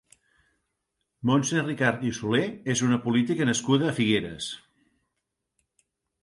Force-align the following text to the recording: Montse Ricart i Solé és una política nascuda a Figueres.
Montse 1.29 1.61
Ricart 1.67 2.05
i 2.11 2.13
Solé 2.19 2.41
és 2.75 2.81
una 2.87 2.97
política 3.05 3.47
nascuda 3.51 3.91
a 3.91 3.95
Figueres. 4.01 4.49